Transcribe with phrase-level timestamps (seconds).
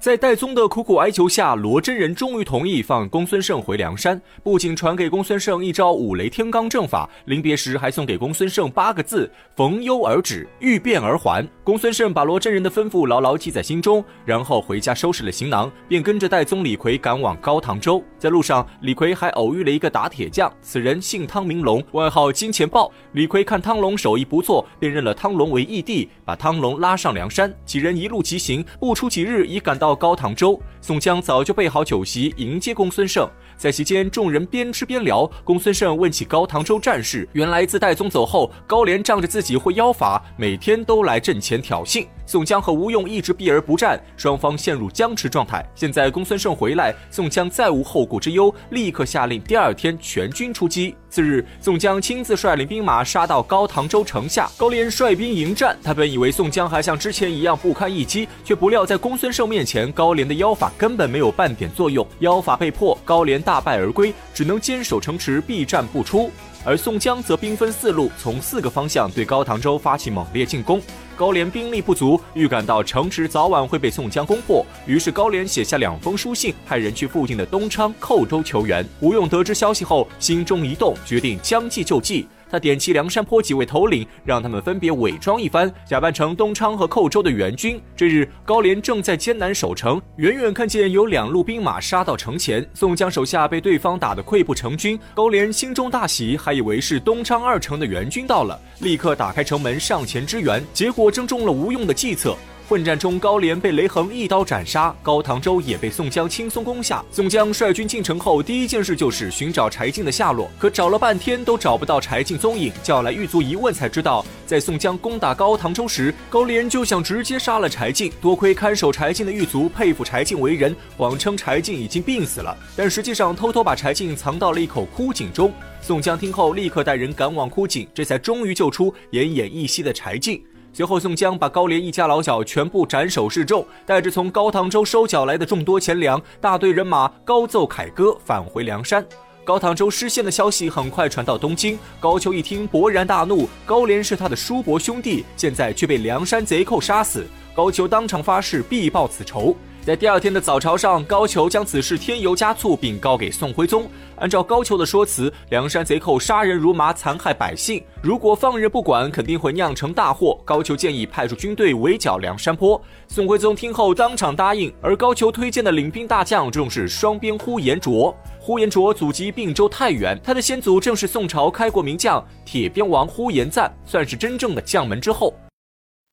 [0.00, 11.46] 在戴宗的苦苦哀求下，罗真人终于同意放公孙胜回梁山，不仅传给公孙胜一招五雷天罡阵法，临别时还送给公孙胜八个字：逢忧而止，遇变而还。
[11.62, 18.02] 公孙胜把罗真人的吩咐牢牢记在心中，然后回家收拾了行囊，便跟着戴宗、李逵赶往高唐州。
[18.18, 22.90] 在路上，李逵还偶遇了一个打铁匠，此人姓汤名龙，外号金钱豹。
[23.12, 27.54] 李逵看汤龙手艺不错，便认了汤龙为义弟，把汤龙拉上梁山。
[27.66, 29.89] 几人一路疾行，不出几日，已赶到。
[29.94, 33.28] 高唐州，宋江早就备好酒席迎接公孙胜。
[33.56, 35.30] 在席间，众人边吃边聊。
[35.44, 42.06] 公孙胜问起高唐州战事，原来自戴宗走后，高廉仗着自己会妖法，每天都来阵前挑衅。
[42.24, 45.68] 宋江和吴用一直避而不战，双方陷入僵持状态。
[45.74, 50.94] 现在公孙胜回来，宋江再无后顾之忧，立刻下令第二天全军出击。
[51.10, 55.76] 次日，宋江亲自率领兵马杀到高唐州城下，高廉率兵迎战。
[55.82, 66.30] 他本以为宋江还像之前一样不堪一击，却不料在公孙胜面前，高廉的妖法根本没有半点作用，妖法被破，高廉大败而归，只能坚守城池，避战不出。
[66.64, 70.80] 而宋江则兵分四路，从四个方向对高唐州发起猛烈进攻。
[71.20, 78.82] 高廉兵力不足，预感到城池早晚会被宋江攻破，于是高廉写下两封书信，派人去附近的东昌、寇州求援。
[79.00, 82.26] 吴用得知消息后，心中一动，决定将计就计。
[82.50, 87.80] 他点齐梁山坡几位头领，让他们分别伪装一番，假扮成东昌和寇州的援军。
[87.94, 94.98] 这日，高廉正在艰难守城，远远看见有两路兵马杀到城前，宋江手下被对方打得溃不成军。
[95.14, 102.36] 高廉心中大喜，还以为是东昌二城的援军到了，立刻打开城门上前支援，结果正中了吴用的计策。
[102.70, 107.04] 混战中，高廉被雷横一刀斩杀，高唐州也被宋江轻松攻下。
[107.10, 118.12] 宋江率军进城后，第一件事就是寻找柴进的下落，可找了半天都找不到柴进踪影，叫来狱卒一问，才知道在宋江攻打高唐州时，高廉就想直接杀了柴进。
[118.20, 125.52] 多亏看守柴进的狱卒佩服柴进为人，谎称柴进已经病死了，但实际上偷偷把柴进藏到了一口枯井中。
[125.82, 130.40] 宋江听后，立刻带人赶往枯井，这才终于救出奄奄一息的柴进。
[130.72, 139.04] 随后，宋江把高廉一家老小全部斩首示众，带着从高唐州收缴来的众多钱粮，大队人马高奏凯歌，返回梁山。
[139.44, 143.48] 高唐州失陷的消息很快传到东京，高俅一听，勃然大怒。
[143.66, 147.26] 高廉是他的叔伯兄弟，现在却被梁山贼寇杀死，
[147.60, 149.54] 高俅当场发誓必报此仇。
[149.84, 153.86] 在第二天的早朝上，高俅将此事添油加醋，并告给宋徽宗。
[154.16, 160.40] 按照高俅的说辞，梁山贼寇杀人如麻，残害百姓，如果放任不管，肯定会酿成大祸。
[160.42, 162.80] 高俅建议派出军队围剿梁山坡。
[163.08, 164.72] 宋徽宗听后当场答应。
[164.80, 168.16] 而高俅推荐的领兵大将正是双边呼延灼。
[168.38, 175.34] 呼延灼祖籍并州太原，他的先祖正是宋朝开国名将铁鞭王呼延赞，算是真正的将门之后。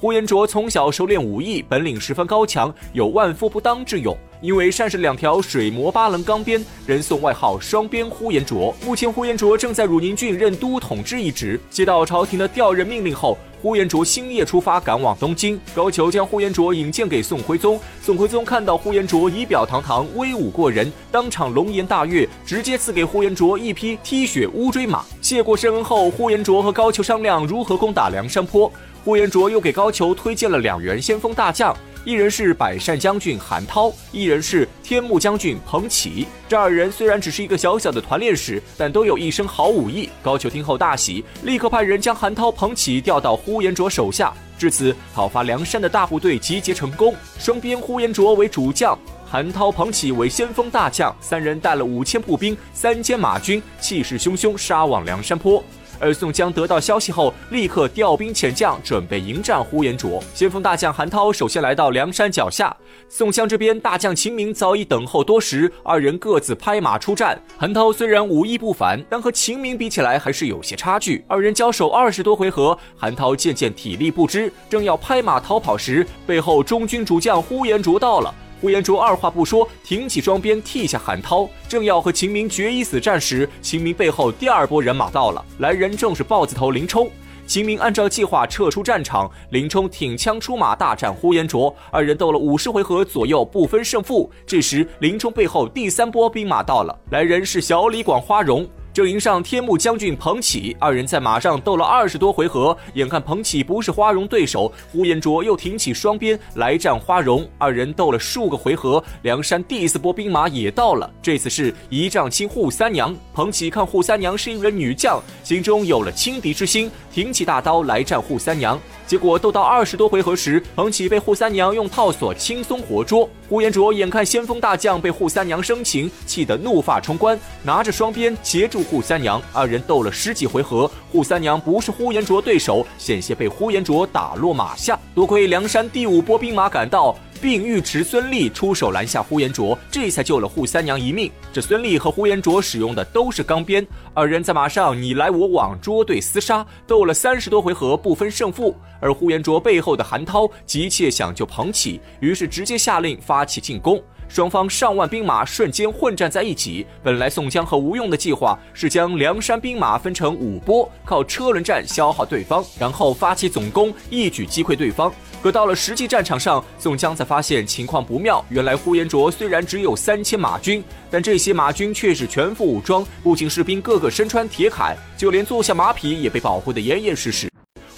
[0.00, 4.16] 呼延灼从小熟练武艺，本领十分高强，有万夫不当之勇。
[4.40, 8.74] 因为善使两条水磨八棱钢鞭，人送外号“双鞭呼延灼”。
[8.86, 11.58] 目前，呼延灼正在汝宁郡任都统之一职。
[11.70, 15.60] 接到朝廷的调任命令后，呼延灼星夜出发，赶往东京。
[15.74, 17.80] 高俅将呼延灼引荐给宋徽宗。
[18.00, 25.04] 宋徽宗看到呼延灼仪表堂堂，威武过人，当场龙颜大悦，直接赐给呼延灼一匹踢雪乌骓马。
[25.20, 28.70] 谢过深恩后，呼延灼和高俅商量如何攻打梁山坡。
[29.04, 31.74] 呼延灼又给高俅推荐了两员先锋大将，
[32.08, 36.24] 一人是百善将军韩涛，一人是天目将军彭玘。
[36.48, 40.08] 这二人虽然只是一个小小的团练使，但都有一身好武艺。
[40.22, 44.32] 高俅听后大喜，立刻派人将韩涛、彭玘调到呼延灼手下。
[44.56, 47.14] 至此，讨伐梁山的大部队集结成功。
[47.38, 48.98] 双边呼延灼为主将，
[49.30, 55.62] 韩涛、彭起为先锋大将，三人带了五千步兵、三千马军，气势汹汹杀往梁山坡。
[56.00, 60.22] 而宋江得到消息后，立刻调兵遣将，准备迎战呼延灼。
[60.34, 62.76] 先锋大将韩涛首先来到梁山脚下，
[63.08, 67.40] 宋江这边大将秦明早已等候多时，二人各自拍马出战。
[67.56, 71.24] 韩涛虽然武艺不凡，但和秦明比起来还是有些差距。
[71.26, 78.34] 二人交手二十多回合，韩涛渐渐体力不支，正要拍马逃跑时，背后中军主将呼延灼到了。
[78.60, 87.10] 呼延灼二话不说，挺起双鞭替下韩涛，正要和秦明决一死战时，秦明背后第二波人马到了，来人正是豹子头林冲。
[87.46, 94.30] 秦明按照计划撤出战场，林冲挺枪出马大战呼延灼，二人斗了五十回合左右不分胜负。
[94.46, 98.68] 这时林冲背后第三波兵马到了，来人是小李广花荣。
[98.98, 107.48] 阵营上，天目将军彭起二人在马上斗了二十多回合，眼看彭起不是花荣对手，呼延灼又挺起双鞭来战花荣。
[107.58, 111.08] 二人斗了数个回合，梁山第四波兵马也到了。
[111.22, 113.14] 这次是一丈青扈三娘。
[113.32, 118.76] 彭起看扈三娘是一员女将，心中有了轻敌之心，挺起大刀来战扈三娘。
[119.06, 123.30] 结果斗到二十多回合时，彭起被扈三娘用套索轻松活捉。
[123.48, 129.40] 呼延灼眼看先锋大将被扈三娘生擒，气得怒发冲冠，拿着双鞭截住扈三娘。
[129.52, 134.98] 二人斗了十几回合，扈三娘不是呼延灼对手，险些被呼延灼打落马下。
[135.14, 137.16] 多亏梁山第五波兵马赶到。
[137.40, 141.30] 并尉迟孙立出手拦下呼延灼，这才救了扈三娘一命。
[141.52, 148.74] 这孙立和呼延灼使用的都是钢鞭，二人在马上你来我往，捉对厮杀，斗了三十多回合不分胜负。
[149.00, 154.02] 而呼延灼背后的韩涛急切想救彭起，于是直接下令发起进攻。
[154.28, 156.86] 双方上万兵马瞬间混战在一起。
[157.02, 165.12] 本来宋江和吴用的计划是将梁山兵马分成五波，靠车轮战消耗对方，然后发起总攻，一举击溃对方。
[165.42, 168.44] 可到了实际战场上，宋江才发现情况不妙。
[168.48, 177.48] 原来呼延灼虽然只有三千马军，但这些马军却是全副武装，不仅士兵个个身穿铁铠，就连坐下马匹也被保护得严严实实。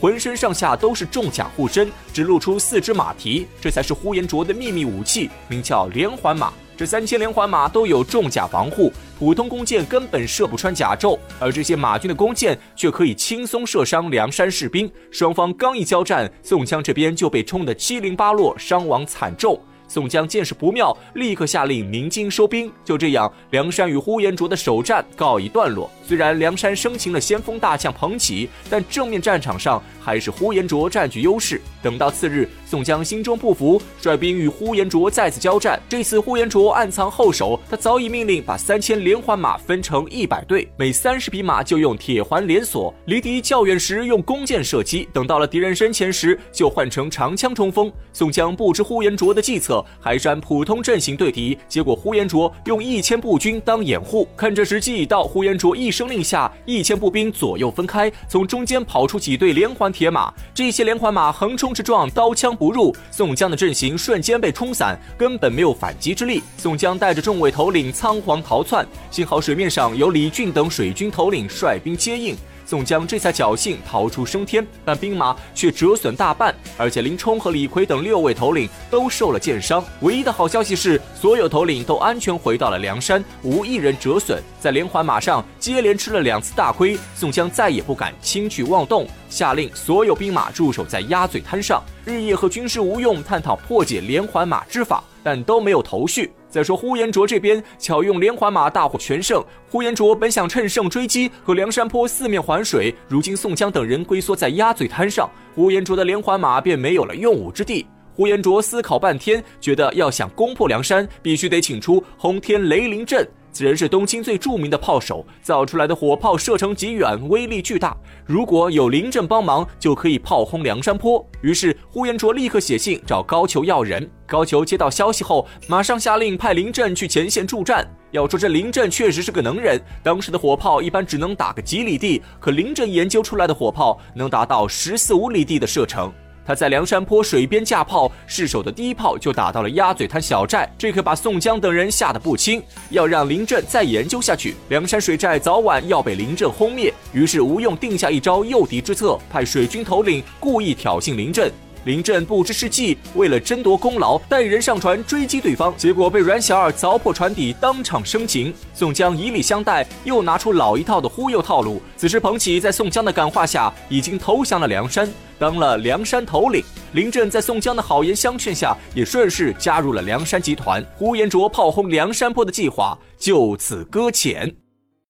[0.00, 6.52] 浑身上下都是重甲护身，只露出四只马蹄，这才是呼延灼的秘密武器，名叫连环马。
[6.76, 14.90] 这三千连环马都有重甲防护，普通弓箭根本射不穿甲胄，而这些马军的弓箭却可以轻松射伤梁山士兵。
[15.10, 19.58] 双方刚一交战，宋江这边就被冲得七零八落，伤亡惨重。
[19.88, 22.70] 宋江见势不妙，立刻下令鸣金收兵。
[22.84, 25.90] 就这样，梁山与呼延灼的首战告一段落。
[26.04, 31.60] 虽然梁山生擒了先锋大将彭起，但正面战场上还是呼延灼占据优势。
[31.82, 35.80] 等到次日，宋江心中不服，率兵与呼延灼再次交战。
[35.88, 47.92] 这次呼延灼暗藏后手，他早已命令把三千连环马分成一百队，每三十匹马就用铁环连锁，离敌较远时用弓箭射击，等到了敌人身前时就换成长枪冲锋。
[48.12, 61.76] 宋江不知呼延灼的计策，还是按普通阵型对敌，结果呼延灼用一千步军当掩护，看这时机已到，呼延灼一声令下，一千步兵左右分开，从中间跑出几队连环铁马，这些连环马横冲。
[61.76, 66.42] 直撞，刀枪不入，宋江的阵型瞬间被冲散，根本没有反击之力。
[66.56, 72.34] 宋江带着众位头领仓皇逃窜，幸好水面上有李俊等水军头领率兵接应。
[72.66, 79.82] 宋江这才侥幸逃出升天，但兵马却折损大半，而且林冲和李逵等六位头领都受了箭伤。
[80.00, 84.42] 唯一的好消息是，所有头领都安全回到了梁山，无一人折损。
[84.60, 96.32] 在连环马上接连吃了两次大亏，宋江再也不敢轻举妄动，下令所有兵马驻守在鸭嘴滩上，日夜和军师吴用探讨破解连环马之法，但都没有头绪。
[96.56, 107.86] 再说呼延灼这边巧用连环马大获全胜，呼延灼本想趁胜追击和梁山坡四面环水，如今宋江等人龟缩在鸭嘴滩上，呼延灼的连环马便没有了用武之地。
[108.14, 113.28] 呼延灼思考半天，觉得要想攻破梁山，必须得请出轰天雷凌阵。
[113.56, 117.96] 此人是东京最著名的炮手，造出来的火炮射程极远，威力巨大。
[118.26, 121.26] 如果有临阵帮忙，就可以炮轰梁山坡。
[121.40, 124.10] 于是呼延灼立刻写信找高俅要人。
[124.26, 127.82] 高俅接到消息后，马上下令派林震去前线助战。
[128.10, 136.12] 要说这林震确实是个能人，当时的火炮一般只能打个几里地，可林震研究出来的火炮能达到十四五里地的射程。
[136.46, 142.62] 他在梁山坡水边架炮，失手的第一炮就打到了鸭嘴滩小寨，这可把宋江等人吓得不轻。
[142.90, 146.94] 要让林震再研究下去，梁山水寨早晚要被林震轰灭。
[147.12, 151.50] 于是吴用定下一招诱敌之策，派水军头领故意挑衅林震。
[151.86, 158.52] 林震不知是计，为了争夺功劳，带人上船追击对方，结果被阮小二凿破船底，当场生擒。
[158.74, 161.80] 宋江以礼相待，又拿出老一套的忽悠套路。
[161.96, 165.08] 此时彭起在宋江的感化下，已经投降了梁山，
[165.38, 166.60] 当了梁山头领。
[166.90, 170.84] 林震在宋江的好言相劝下，也顺势加入了梁山集团。
[170.96, 174.52] 呼延灼炮轰梁山坡的计划就此搁浅。